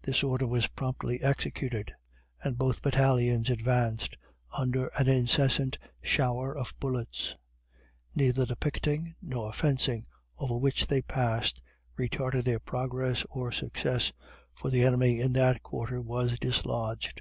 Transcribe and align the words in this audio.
This 0.00 0.22
order 0.22 0.46
was 0.46 0.68
promptly 0.68 1.20
executed, 1.22 1.92
and 2.42 2.56
both 2.56 2.80
battalions 2.80 3.50
advanced 3.50 4.16
under 4.56 4.86
an 4.96 5.06
incessant 5.06 5.76
shower 6.02 6.56
of 6.56 6.72
bullets; 6.80 7.36
neither 8.14 8.46
the 8.46 8.56
picketing 8.56 9.16
nor 9.20 9.52
fencing 9.52 10.06
over 10.38 10.56
which 10.56 10.86
they 10.86 11.02
passed 11.02 11.60
retarded 11.98 12.44
their 12.44 12.58
progress 12.58 13.22
or 13.24 13.52
success, 13.52 14.12
for 14.54 14.70
the 14.70 14.82
enemy 14.82 15.20
in 15.20 15.34
that 15.34 15.62
quarter 15.62 16.00
was 16.00 16.38
dislodged. 16.38 17.20